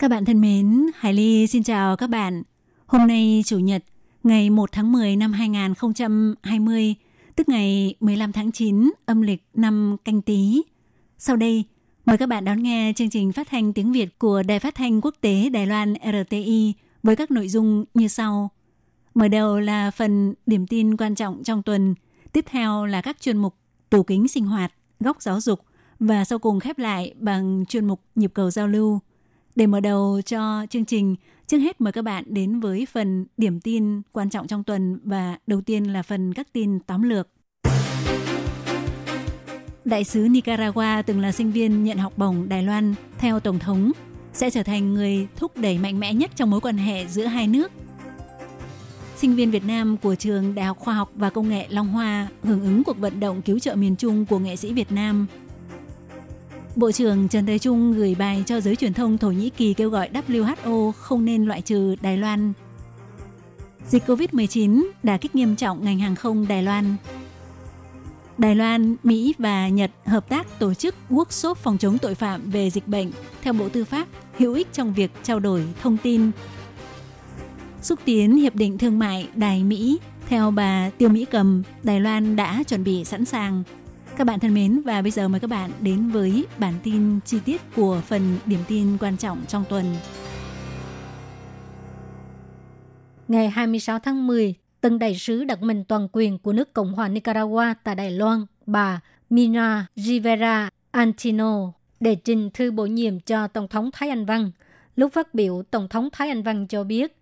[0.00, 2.42] Các bạn thân mến, Hải Ly xin chào các bạn.
[2.86, 3.84] Hôm nay Chủ nhật,
[4.22, 6.94] ngày 1 tháng 10 năm 2020,
[7.36, 10.62] tức ngày 15 tháng 9 âm lịch năm canh tí.
[11.18, 11.64] Sau đây,
[12.04, 15.00] mời các bạn đón nghe chương trình phát thanh tiếng Việt của Đài Phát thanh
[15.00, 18.50] Quốc tế Đài Loan RTI với các nội dung như sau.
[19.14, 21.94] Mở đầu là phần điểm tin quan trọng trong tuần,
[22.32, 23.54] tiếp theo là các chuyên mục
[23.90, 25.60] tủ kính sinh hoạt, góc giáo dục
[25.98, 29.00] và sau cùng khép lại bằng chuyên mục nhịp cầu giao lưu.
[29.56, 33.60] Để mở đầu cho chương trình, trước hết mời các bạn đến với phần điểm
[33.60, 37.28] tin quan trọng trong tuần và đầu tiên là phần các tin tóm lược.
[39.84, 43.92] Đại sứ Nicaragua từng là sinh viên nhận học bổng Đài Loan theo Tổng thống
[44.32, 47.46] sẽ trở thành người thúc đẩy mạnh mẽ nhất trong mối quan hệ giữa hai
[47.46, 47.72] nước.
[49.16, 52.28] Sinh viên Việt Nam của trường Đại học Khoa học và Công nghệ Long Hoa
[52.42, 55.26] hưởng ứng cuộc vận động cứu trợ miền Trung của nghệ sĩ Việt Nam
[56.80, 59.90] Bộ trưởng Trần Thế Trung gửi bài cho giới truyền thông Thổ Nhĩ Kỳ kêu
[59.90, 62.52] gọi WHO không nên loại trừ Đài Loan.
[63.88, 66.96] Dịch COVID-19 đã kích nghiêm trọng ngành hàng không Đài Loan.
[68.38, 72.70] Đài Loan, Mỹ và Nhật hợp tác tổ chức workshop phòng chống tội phạm về
[72.70, 73.10] dịch bệnh
[73.42, 74.08] theo Bộ Tư pháp
[74.38, 76.30] hữu ích trong việc trao đổi thông tin.
[77.82, 79.98] Xúc tiến Hiệp định Thương mại Đài Mỹ
[80.28, 83.62] theo bà Tiêu Mỹ Cầm, Đài Loan đã chuẩn bị sẵn sàng
[84.20, 87.38] các bạn thân mến và bây giờ mời các bạn đến với bản tin chi
[87.44, 89.84] tiết của phần điểm tin quan trọng trong tuần.
[93.28, 97.08] Ngày 26 tháng 10, tân đại sứ đặc mệnh toàn quyền của nước Cộng hòa
[97.08, 103.68] Nicaragua tại Đài Loan, bà Mina Rivera Antino, để trình thư bổ nhiệm cho Tổng
[103.68, 104.50] thống Thái Anh Văn.
[104.96, 107.16] Lúc phát biểu, Tổng thống Thái Anh Văn cho biết,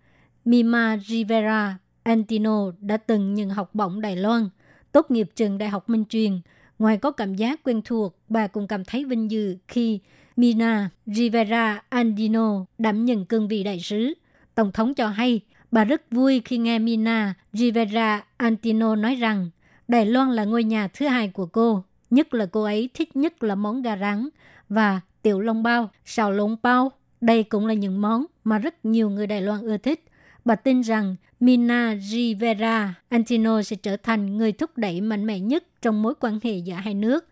[0.45, 4.49] Mima Rivera Antino đã từng nhận học bổng Đài Loan,
[4.91, 6.41] tốt nghiệp trường Đại học Minh Truyền,
[6.79, 9.99] Ngoài có cảm giác quen thuộc, bà cũng cảm thấy vinh dự khi
[10.35, 14.13] Mina Rivera Andino đảm nhận cương vị đại sứ.
[14.55, 15.41] Tổng thống cho hay,
[15.71, 19.49] bà rất vui khi nghe Mina Rivera Andino nói rằng
[19.87, 23.43] Đài Loan là ngôi nhà thứ hai của cô, nhất là cô ấy thích nhất
[23.43, 24.29] là món gà rán
[24.69, 26.91] và tiểu long bao, xào lộn bao.
[27.21, 30.05] Đây cũng là những món mà rất nhiều người Đài Loan ưa thích.
[30.45, 35.63] Bà tin rằng Mina Rivera Antino sẽ trở thành người thúc đẩy mạnh mẽ nhất
[35.81, 37.25] trong mối quan hệ giữa hai nước.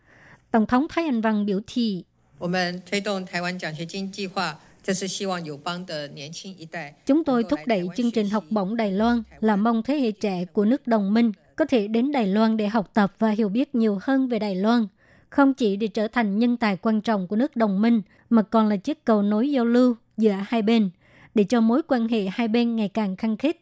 [0.51, 2.03] Tổng thống Thái Anh Văn biểu thị,
[7.05, 10.45] Chúng tôi thúc đẩy chương trình học bổng Đài Loan là mong thế hệ trẻ
[10.45, 13.75] của nước đồng minh có thể đến Đài Loan để học tập và hiểu biết
[13.75, 14.87] nhiều hơn về Đài Loan,
[15.29, 18.67] không chỉ để trở thành nhân tài quan trọng của nước đồng minh, mà còn
[18.67, 20.89] là chiếc cầu nối giao lưu giữa hai bên,
[21.37, 23.57] để cho mối quan hệ hai bên ngày càng khăng khít.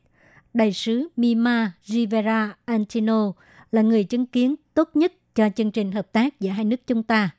[0.54, 3.32] Đại sứ Mima Rivera Antino
[3.72, 7.04] là người chứng kiến tốt nhất cho chương trình hợp tác giữa hai nước chúng
[7.04, 7.30] ta.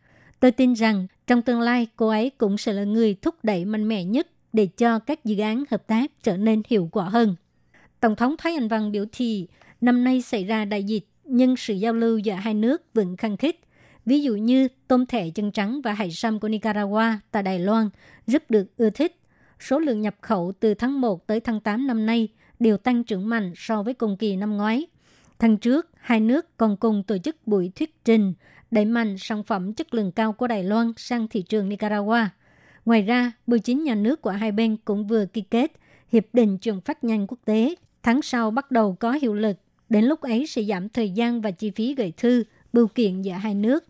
[0.41, 3.88] Tôi tin rằng trong tương lai, cô ấy cũng sẽ là người thúc đẩy mạnh
[3.88, 7.36] mẽ nhất để cho các dự án hợp tác trở nên hiệu quả hơn.
[8.00, 9.46] Tổng thống Thái Anh Văn biểu thị,
[9.80, 13.36] năm nay xảy ra đại dịch, nhưng sự giao lưu giữa hai nước vẫn khăng
[13.36, 13.60] khít.
[14.06, 17.91] Ví dụ như tôm thẻ chân trắng và hải sâm của Nicaragua tại Đài Loan
[18.26, 19.16] rất được ưa thích.
[19.61, 22.28] Số lượng nhập khẩu từ tháng 1 tới tháng 8 năm nay
[22.59, 24.87] đều tăng trưởng mạnh so với cùng kỳ năm ngoái.
[25.39, 28.34] Tháng trước, hai nước còn cùng tổ chức buổi thuyết trình
[28.71, 32.25] đẩy mạnh sản phẩm chất lượng cao của Đài Loan sang thị trường Nicaragua.
[32.84, 35.73] Ngoài ra, 19 nhà nước của hai bên cũng vừa ký kết
[36.12, 37.75] Hiệp định chuyển phát nhanh quốc tế.
[38.03, 39.56] Tháng sau bắt đầu có hiệu lực.
[39.88, 43.33] Đến lúc ấy sẽ giảm thời gian và chi phí gửi thư, bưu kiện giữa
[43.33, 43.84] hai nước.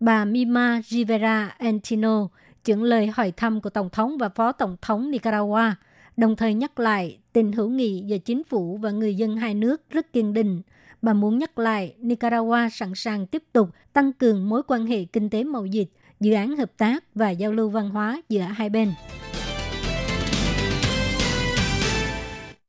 [0.00, 2.28] Bà Mima Rivera Antino
[2.64, 5.70] chuyển lời hỏi thăm của Tổng thống và Phó Tổng thống Nicaragua,
[6.16, 9.90] đồng thời nhắc lại tình hữu nghị giữa chính phủ và người dân hai nước
[9.90, 10.62] rất kiên định.
[11.02, 15.30] Bà muốn nhắc lại Nicaragua sẵn sàng tiếp tục tăng cường mối quan hệ kinh
[15.30, 15.88] tế mậu dịch,
[16.20, 18.92] dự án hợp tác và giao lưu văn hóa giữa hai bên.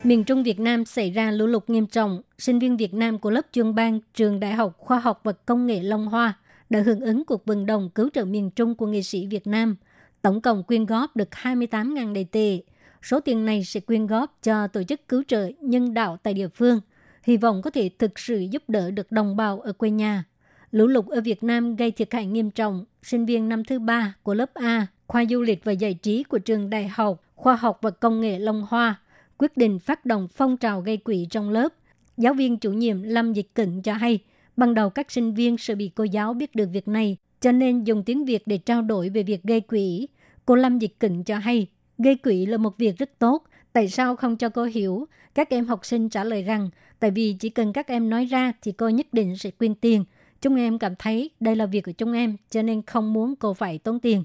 [0.03, 2.21] Miền Trung Việt Nam xảy ra lũ lụt nghiêm trọng.
[2.37, 5.67] Sinh viên Việt Nam của lớp chuyên ban Trường Đại học Khoa học và Công
[5.67, 6.33] nghệ Long Hoa
[6.73, 9.75] đã hưởng ứng cuộc vận động cứu trợ miền Trung của nghệ sĩ Việt Nam.
[10.21, 12.59] Tổng cộng quyên góp được 28.000 đầy tệ.
[13.01, 16.47] Số tiền này sẽ quyên góp cho tổ chức cứu trợ nhân đạo tại địa
[16.47, 16.79] phương,
[17.23, 20.23] hy vọng có thể thực sự giúp đỡ được đồng bào ở quê nhà.
[20.71, 22.85] Lũ lụt ở Việt Nam gây thiệt hại nghiêm trọng.
[23.03, 26.37] Sinh viên năm thứ ba của lớp A khoa du lịch và giải trí của
[26.37, 29.01] trường Đại học Khoa học và Công nghệ Long Hoa
[29.37, 31.73] quyết định phát động phong trào gây quỹ trong lớp.
[32.17, 34.19] Giáo viên chủ nhiệm Lâm Dịch Cận cho hay,
[34.57, 37.83] ban đầu các sinh viên sợ bị cô giáo biết được việc này, cho nên
[37.83, 40.07] dùng tiếng Việt để trao đổi về việc gây quỹ.
[40.45, 41.67] Cô Lâm Dịch Cận cho hay,
[41.97, 45.07] gây quỹ là một việc rất tốt, tại sao không cho cô hiểu?
[45.35, 46.69] Các em học sinh trả lời rằng,
[46.99, 50.05] tại vì chỉ cần các em nói ra thì cô nhất định sẽ quyên tiền.
[50.41, 53.53] Chúng em cảm thấy đây là việc của chúng em, cho nên không muốn cô
[53.53, 54.23] phải tốn tiền.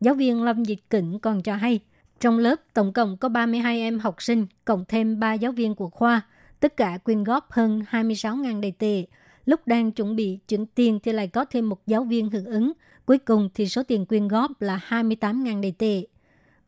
[0.00, 1.80] Giáo viên Lâm Dịch Cận còn cho hay,
[2.20, 5.90] trong lớp tổng cộng có 32 em học sinh, cộng thêm 3 giáo viên của
[5.90, 6.20] khoa.
[6.60, 9.04] Tất cả quyên góp hơn 26.000 đầy tệ.
[9.48, 12.72] Lúc đang chuẩn bị chuyển tiền thì lại có thêm một giáo viên hưởng ứng.
[13.06, 16.02] Cuối cùng thì số tiền quyên góp là 28.000 đầy tệ.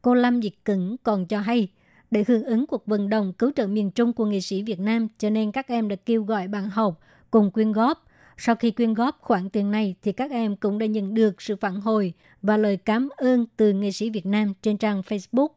[0.03, 1.69] Cô Lâm Diệt Cẩn còn cho hay,
[2.11, 5.09] để hưởng ứng cuộc vận động cứu trợ miền Trung của nghệ sĩ Việt Nam,
[5.19, 7.01] cho nên các em đã kêu gọi bạn học
[7.31, 8.07] cùng quyên góp.
[8.37, 11.57] Sau khi quyên góp khoản tiền này thì các em cũng đã nhận được sự
[11.57, 12.13] phản hồi
[12.43, 15.49] và lời cảm ơn từ nghệ sĩ Việt Nam trên trang Facebook.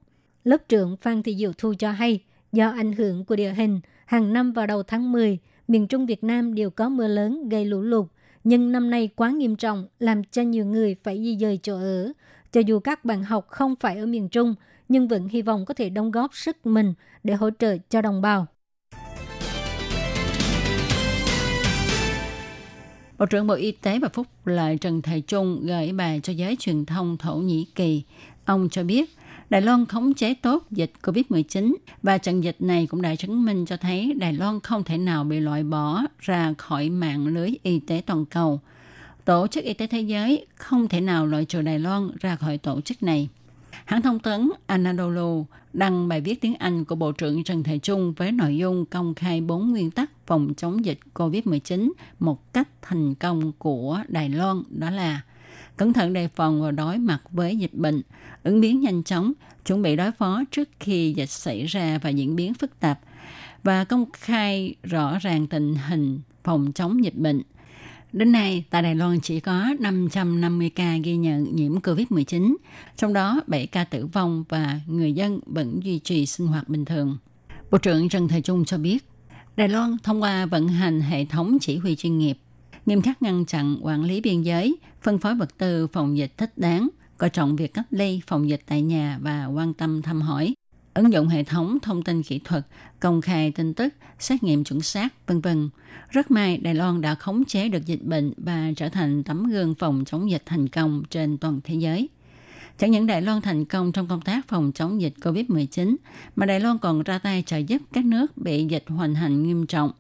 [0.43, 2.19] Lớp trưởng Phan Thị Diệu Thu cho hay,
[2.51, 6.23] do ảnh hưởng của địa hình, hàng năm vào đầu tháng 10, miền Trung Việt
[6.23, 8.05] Nam đều có mưa lớn gây lũ lụt,
[8.43, 12.11] nhưng năm nay quá nghiêm trọng làm cho nhiều người phải di dời chỗ ở.
[12.51, 14.55] Cho dù các bạn học không phải ở miền Trung,
[14.89, 16.93] nhưng vẫn hy vọng có thể đóng góp sức mình
[17.23, 18.45] để hỗ trợ cho đồng bào.
[23.17, 26.55] Bộ trưởng Bộ Y tế và Phúc Lợi Trần Thầy Trung gửi bài cho giới
[26.59, 28.03] truyền thông Thổ Nhĩ Kỳ.
[28.45, 29.09] Ông cho biết,
[29.53, 33.65] Đài Loan khống chế tốt dịch COVID-19 và trận dịch này cũng đã chứng minh
[33.65, 37.79] cho thấy Đài Loan không thể nào bị loại bỏ ra khỏi mạng lưới y
[37.79, 38.59] tế toàn cầu.
[39.25, 42.57] Tổ chức Y tế Thế giới không thể nào loại trừ Đài Loan ra khỏi
[42.57, 43.29] tổ chức này.
[43.85, 48.13] Hãng thông tấn Anadolu đăng bài viết tiếng Anh của Bộ trưởng Trần Thầy Trung
[48.13, 53.15] với nội dung công khai bốn nguyên tắc phòng chống dịch COVID-19 một cách thành
[53.15, 55.21] công của Đài Loan, đó là
[55.77, 58.01] cẩn thận đề phòng và đối mặt với dịch bệnh,
[58.43, 59.33] ứng biến nhanh chóng,
[59.65, 62.99] chuẩn bị đối phó trước khi dịch xảy ra và diễn biến phức tạp
[63.63, 67.41] và công khai rõ ràng tình hình phòng chống dịch bệnh.
[68.13, 72.55] Đến nay, tại Đài Loan chỉ có 550 ca ghi nhận nhiễm COVID-19,
[72.97, 76.85] trong đó 7 ca tử vong và người dân vẫn duy trì sinh hoạt bình
[76.85, 77.17] thường.
[77.71, 79.05] Bộ trưởng Trần Thời Trung cho biết,
[79.55, 82.37] Đài Loan thông qua vận hành hệ thống chỉ huy chuyên nghiệp,
[82.85, 86.57] nghiêm khắc ngăn chặn quản lý biên giới, phân phối vật tư phòng dịch thích
[86.57, 90.53] đáng, coi trọng việc cách ly phòng dịch tại nhà và quan tâm thăm hỏi,
[90.93, 92.67] ứng dụng hệ thống thông tin kỹ thuật,
[92.99, 95.69] công khai tin tức, xét nghiệm chuẩn xác, vân vân.
[96.09, 99.75] Rất may Đài Loan đã khống chế được dịch bệnh và trở thành tấm gương
[99.75, 102.09] phòng chống dịch thành công trên toàn thế giới.
[102.77, 105.95] Chẳng những Đài Loan thành công trong công tác phòng chống dịch COVID-19,
[106.35, 109.67] mà Đài Loan còn ra tay trợ giúp các nước bị dịch hoành hành nghiêm
[109.67, 109.91] trọng.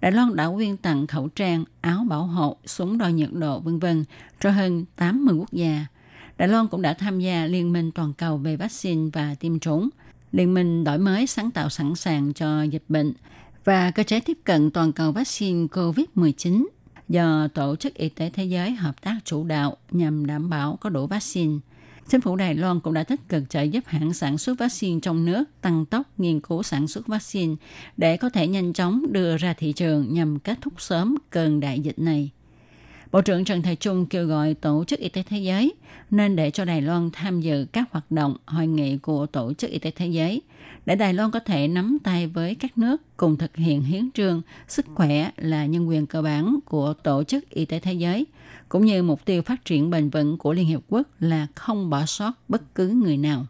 [0.00, 3.78] Đài Loan đã quyên tặng khẩu trang, áo bảo hộ, súng đo nhiệt độ vân
[3.78, 4.04] vân
[4.40, 5.86] cho hơn 80 quốc gia.
[6.38, 9.88] Đài Loan cũng đã tham gia Liên minh toàn cầu về vaccine và tiêm chủng–
[10.32, 13.12] Liên minh đổi mới sáng tạo sẵn sàng cho dịch bệnh
[13.64, 16.66] và cơ chế tiếp cận toàn cầu vaccine COVID-19
[17.08, 20.90] do Tổ chức Y tế Thế giới hợp tác chủ đạo nhằm đảm bảo có
[20.90, 21.58] đủ vaccine.
[22.10, 25.24] Chính phủ Đài Loan cũng đã tích cực trợ giúp hãng sản xuất vaccine trong
[25.24, 27.54] nước tăng tốc nghiên cứu sản xuất vaccine
[27.96, 31.80] để có thể nhanh chóng đưa ra thị trường nhằm kết thúc sớm cơn đại
[31.80, 32.30] dịch này.
[33.12, 35.72] Bộ trưởng Trần Thầy Trung kêu gọi Tổ chức Y tế Thế giới
[36.10, 39.70] nên để cho Đài Loan tham dự các hoạt động hội nghị của Tổ chức
[39.70, 40.42] Y tế Thế giới
[40.86, 44.42] để Đài Loan có thể nắm tay với các nước cùng thực hiện hiến trương
[44.68, 48.26] sức khỏe là nhân quyền cơ bản của Tổ chức Y tế Thế giới,
[48.68, 52.06] cũng như mục tiêu phát triển bền vững của Liên Hiệp Quốc là không bỏ
[52.06, 53.46] sót bất cứ người nào.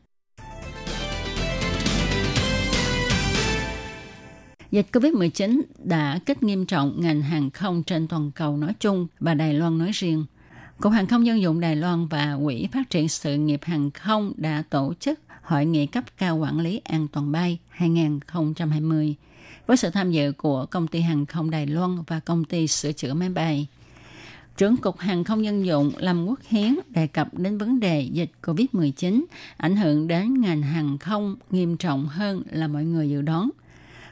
[4.70, 9.34] Dịch COVID-19 đã kích nghiêm trọng ngành hàng không trên toàn cầu nói chung và
[9.34, 10.24] Đài Loan nói riêng.
[10.78, 14.32] Cục Hàng không Dân dụng Đài Loan và Quỹ Phát triển Sự nghiệp Hàng không
[14.36, 19.14] đã tổ chức Hội nghị cấp cao quản lý an toàn bay 2020
[19.66, 22.92] với sự tham dự của công ty hàng không Đài Loan và công ty sửa
[22.92, 23.66] chữa máy bay.
[24.56, 28.30] Trưởng Cục Hàng không Dân dụng Lâm Quốc Hiến đề cập đến vấn đề dịch
[28.42, 29.24] COVID-19
[29.56, 33.50] ảnh hưởng đến ngành hàng không nghiêm trọng hơn là mọi người dự đoán.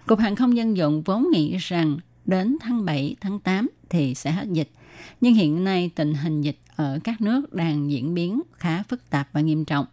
[0.08, 4.30] Cục Hàng không Dân dụng vốn nghĩ rằng đến tháng 7, tháng 8 thì sẽ
[4.30, 4.70] hết dịch.
[5.20, 9.28] Nhưng hiện nay tình hình dịch ở các nước đang diễn biến khá phức tạp
[9.32, 9.86] và nghiêm trọng.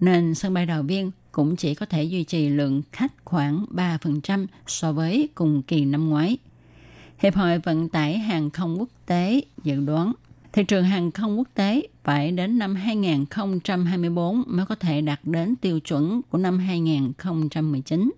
[0.00, 4.46] Nên sân bay Đào Viên cũng chỉ có thể duy trì lượng khách khoảng 3%
[4.66, 6.38] so với cùng kỳ năm ngoái.
[7.18, 10.12] Hiệp hội Vận tải Hàng không Quốc tế dự đoán
[10.52, 15.56] thị trường hàng không quốc tế phải đến năm 2024 mới có thể đạt đến
[15.56, 18.10] tiêu chuẩn của năm 2019.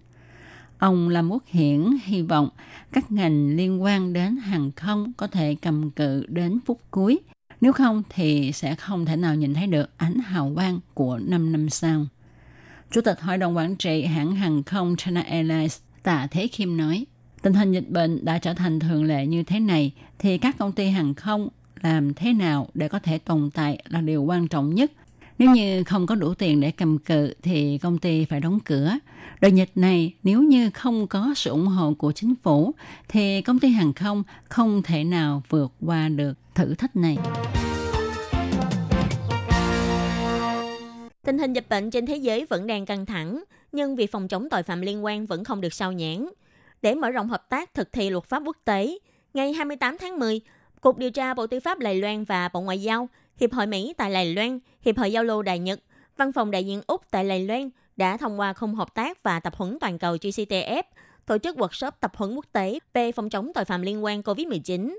[0.82, 2.48] Ông Lâm Quốc Hiển hy vọng
[2.92, 7.18] các ngành liên quan đến hàng không có thể cầm cự đến phút cuối
[7.60, 11.52] Nếu không thì sẽ không thể nào nhìn thấy được ánh hào quang của 5
[11.52, 12.06] năm sau.
[12.90, 17.06] Chủ tịch Hội đồng Quản trị hãng hàng không China Airlines Tạ Thế Kim nói,
[17.42, 20.72] tình hình dịch bệnh đã trở thành thường lệ như thế này thì các công
[20.72, 21.48] ty hàng không
[21.82, 24.92] làm thế nào để có thể tồn tại là điều quan trọng nhất.
[25.38, 28.98] Nếu như không có đủ tiền để cầm cự thì công ty phải đóng cửa.
[29.40, 32.74] Đợt dịch này nếu như không có sự ủng hộ của chính phủ
[33.08, 37.18] thì công ty hàng không không thể nào vượt qua được thử thách này.
[41.24, 44.50] Tình hình dịch bệnh trên thế giới vẫn đang căng thẳng, nhưng việc phòng chống
[44.50, 46.28] tội phạm liên quan vẫn không được sao nhãn.
[46.82, 48.98] Để mở rộng hợp tác thực thi luật pháp quốc tế,
[49.34, 50.40] ngày 28 tháng 10,
[50.80, 53.08] Cục điều tra Bộ Tư pháp Đài Loan và Bộ Ngoại giao,
[53.40, 55.80] Hiệp hội Mỹ tại Đài Loan, Hiệp hội Giao lưu Đài Nhật,
[56.16, 59.40] Văn phòng đại diện Úc tại Đài Loan đã thông qua khung hợp tác và
[59.40, 60.82] tập huấn toàn cầu GCTF,
[61.26, 64.98] tổ chức workshop tập huấn quốc tế về phòng chống tội phạm liên quan COVID-19,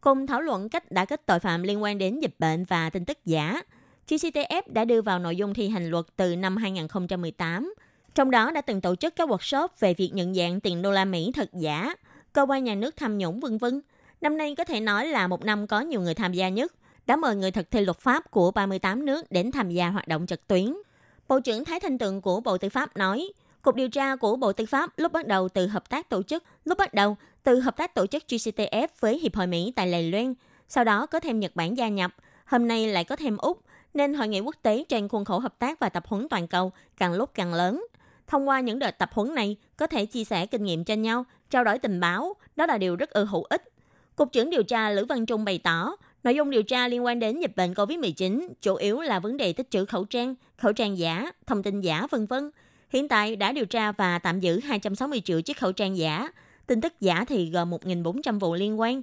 [0.00, 3.04] cùng thảo luận cách đã kết tội phạm liên quan đến dịch bệnh và tin
[3.04, 3.62] tức giả.
[4.08, 7.74] GCTF đã đưa vào nội dung thi hành luật từ năm 2018,
[8.14, 11.04] trong đó đã từng tổ chức các workshop về việc nhận dạng tiền đô la
[11.04, 11.94] Mỹ thật giả,
[12.32, 13.80] cơ quan nhà nước tham nhũng vân vân.
[14.20, 16.72] Năm nay có thể nói là một năm có nhiều người tham gia nhất,
[17.06, 20.26] đã mời người thực thi luật pháp của 38 nước đến tham gia hoạt động
[20.26, 20.74] trực tuyến.
[21.28, 23.32] Bộ trưởng Thái Thanh Tường của Bộ Tư pháp nói,
[23.62, 26.44] Cục điều tra của Bộ Tư pháp lúc bắt đầu từ hợp tác tổ chức,
[26.64, 30.10] lúc bắt đầu từ hợp tác tổ chức GCTF với Hiệp hội Mỹ tại Lầy
[30.10, 30.34] Loan,
[30.68, 32.10] sau đó có thêm Nhật Bản gia nhập,
[32.44, 33.62] hôm nay lại có thêm Úc,
[33.94, 36.72] nên hội nghị quốc tế trên khuôn khổ hợp tác và tập huấn toàn cầu
[36.96, 37.84] càng lúc càng lớn.
[38.26, 41.24] Thông qua những đợt tập huấn này, có thể chia sẻ kinh nghiệm cho nhau,
[41.50, 43.62] trao đổi tình báo, đó là điều rất ư hữu ích.
[44.16, 47.18] Cục trưởng điều tra Lữ Văn Trung bày tỏ, nội dung điều tra liên quan
[47.18, 50.98] đến dịch bệnh COVID-19 chủ yếu là vấn đề tích trữ khẩu trang, khẩu trang
[50.98, 52.50] giả, thông tin giả, vân vân.
[52.90, 56.28] Hiện tại đã điều tra và tạm giữ 260 triệu chiếc khẩu trang giả.
[56.66, 59.02] Tin tức giả thì gồm 1.400 vụ liên quan.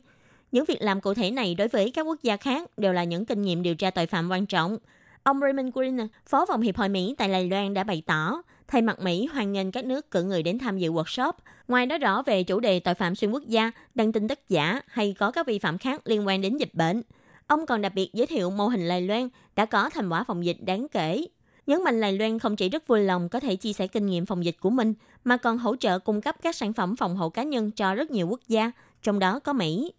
[0.52, 3.26] Những việc làm cụ thể này đối với các quốc gia khác đều là những
[3.26, 4.78] kinh nghiệm điều tra tội phạm quan trọng.
[5.24, 5.98] Ông Raymond Green,
[6.28, 9.54] Phó phòng Hiệp hội Mỹ tại Đài Loan đã bày tỏ, thay mặt Mỹ hoan
[9.54, 11.32] nghênh các nước cử người đến tham dự workshop.
[11.68, 14.82] Ngoài đó rõ về chủ đề tội phạm xuyên quốc gia, đăng tin tất giả
[14.88, 17.02] hay có các vi phạm khác liên quan đến dịch bệnh.
[17.48, 20.46] Ông còn đặc biệt giới thiệu mô hình Lài Loan đã có thành quả phòng
[20.46, 21.26] dịch đáng kể.
[21.68, 24.26] Nhấn mạnh Lài Loan không chỉ rất vui lòng có thể chia sẻ kinh nghiệm
[24.26, 27.30] phòng dịch của mình, mà còn hỗ trợ cung cấp các sản phẩm phòng hộ
[27.30, 28.72] cá nhân cho rất nhiều quốc gia,
[29.04, 29.92] trong đó có Mỹ.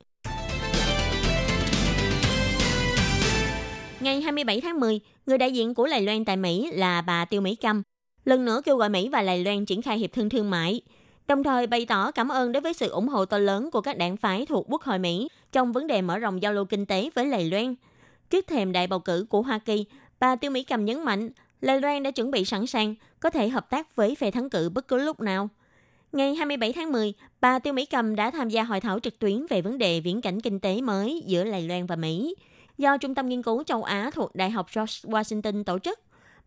[4.01, 7.41] Ngày 27 tháng 10, người đại diện của Lài Loan tại Mỹ là bà Tiêu
[7.41, 7.83] Mỹ Câm,
[8.25, 10.81] lần nữa kêu gọi Mỹ và Đài Loan triển khai hiệp thương thương mại,
[11.29, 13.99] đồng thời bày tỏ cảm ơn đối với sự ủng hộ to lớn của các
[13.99, 17.11] đảng phái thuộc Quốc hội Mỹ trong vấn đề mở rộng giao lưu kinh tế
[17.15, 17.75] với Đài Loan.
[18.31, 19.85] Trước thềm đại bầu cử của Hoa Kỳ,
[20.21, 23.49] bà Tiêu Mỹ Cầm nhấn mạnh Đài Loan đã chuẩn bị sẵn sàng có thể
[23.49, 25.49] hợp tác với phe thắng cử bất cứ lúc nào.
[26.13, 29.47] Ngày 27 tháng 10, bà Tiêu Mỹ Cầm đã tham gia hội thảo trực tuyến
[29.51, 32.35] về vấn đề viễn cảnh kinh tế mới giữa Đài Loan và Mỹ
[32.79, 35.99] do Trung tâm Nghiên cứu châu Á thuộc Đại học George Washington tổ chức.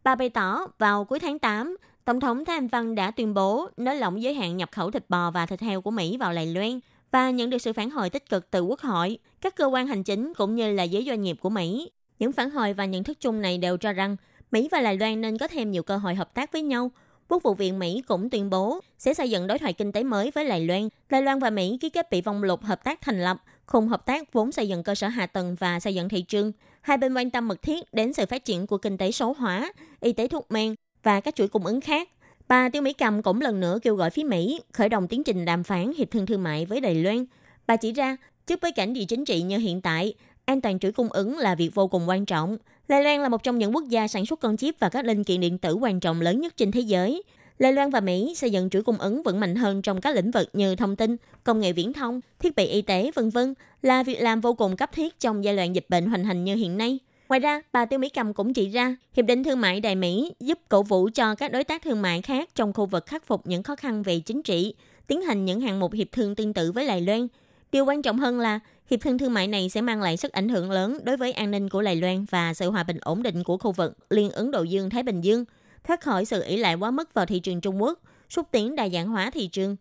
[0.05, 3.69] Bà bày tỏ vào cuối tháng 8, Tổng thống Thái Anh Văn đã tuyên bố
[3.77, 6.45] nới lỏng giới hạn nhập khẩu thịt bò và thịt heo của Mỹ vào Đài
[6.47, 6.79] Loan
[7.11, 10.03] và nhận được sự phản hồi tích cực từ Quốc hội, các cơ quan hành
[10.03, 11.91] chính cũng như là giới doanh nghiệp của Mỹ.
[12.19, 14.15] Những phản hồi và nhận thức chung này đều cho rằng
[14.51, 16.91] Mỹ và Đài Loan nên có thêm nhiều cơ hội hợp tác với nhau.
[17.27, 20.31] Quốc vụ viện Mỹ cũng tuyên bố sẽ xây dựng đối thoại kinh tế mới
[20.35, 20.89] với Đài Loan.
[21.09, 24.05] Đài Loan và Mỹ ký kết bị vong lục hợp tác thành lập, khung hợp
[24.05, 26.51] tác vốn xây dựng cơ sở hạ tầng và xây dựng thị trường.
[26.85, 29.71] Hai bên quan tâm mật thiết đến sự phát triển của kinh tế số hóa,
[29.99, 32.09] y tế thuốc men và các chuỗi cung ứng khác.
[32.47, 35.45] Bà Tiêu Mỹ Cầm cũng lần nữa kêu gọi phía Mỹ khởi động tiến trình
[35.45, 37.25] đàm phán hiệp thương thương mại với Đài Loan.
[37.67, 40.13] Bà chỉ ra, trước bối cảnh địa chính trị như hiện tại,
[40.45, 42.57] an toàn chuỗi cung ứng là việc vô cùng quan trọng.
[42.87, 45.23] Đài Loan là một trong những quốc gia sản xuất con chip và các linh
[45.23, 47.23] kiện điện tử quan trọng lớn nhất trên thế giới.
[47.59, 50.31] Đài Loan và Mỹ xây dựng chuỗi cung ứng vững mạnh hơn trong các lĩnh
[50.31, 54.03] vực như thông tin, công nghệ viễn thông, thiết bị y tế, vân vân là
[54.03, 56.77] việc làm vô cùng cấp thiết trong giai đoạn dịch bệnh hoành hành như hiện
[56.77, 56.99] nay.
[57.29, 60.33] Ngoài ra, bà Tiêu Mỹ Cầm cũng chỉ ra, Hiệp định Thương mại Đài Mỹ
[60.39, 63.47] giúp cổ vũ cho các đối tác thương mại khác trong khu vực khắc phục
[63.47, 64.75] những khó khăn về chính trị,
[65.07, 67.27] tiến hành những hạng mục hiệp thương tương tự với Lài Loan.
[67.71, 68.59] Điều quan trọng hơn là,
[68.89, 71.51] hiệp thương thương mại này sẽ mang lại sức ảnh hưởng lớn đối với an
[71.51, 74.51] ninh của Lài Loan và sự hòa bình ổn định của khu vực Liên Ấn
[74.51, 75.45] Độ Dương-Thái Bình Dương,
[75.87, 77.99] thoát khỏi sự ỷ lại quá mức vào thị trường Trung Quốc,
[78.29, 79.75] xúc tiến đa dạng hóa thị trường.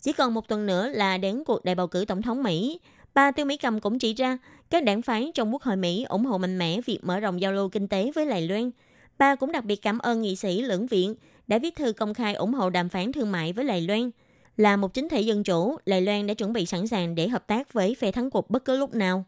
[0.00, 2.80] Chỉ còn một tuần nữa là đến cuộc đại bầu cử tổng thống Mỹ,
[3.14, 4.38] Bà Tiêu Mỹ Cầm cũng chỉ ra,
[4.70, 7.52] các đảng phái trong Quốc hội Mỹ ủng hộ mạnh mẽ việc mở rộng giao
[7.52, 8.70] lưu kinh tế với Đài Loan.
[9.18, 11.14] Bà cũng đặc biệt cảm ơn nghị sĩ lưỡng viện
[11.46, 14.10] đã viết thư công khai ủng hộ đàm phán thương mại với Đài Loan.
[14.56, 17.46] Là một chính thể dân chủ, Đài Loan đã chuẩn bị sẵn sàng để hợp
[17.46, 19.24] tác với phe thắng cuộc bất cứ lúc nào.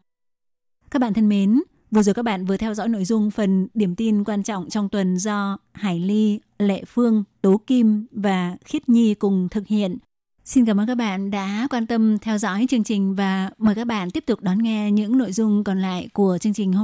[0.91, 1.61] Các bạn thân mến,
[1.91, 4.89] vừa rồi các bạn vừa theo dõi nội dung phần điểm tin quan trọng trong
[4.89, 9.97] tuần do Hải Ly, Lệ Phương, Tố Kim và Khiết Nhi cùng thực hiện.
[10.45, 13.87] Xin cảm ơn các bạn đã quan tâm theo dõi chương trình và mời các
[13.87, 16.79] bạn tiếp tục đón nghe những nội dung còn lại của chương trình hôm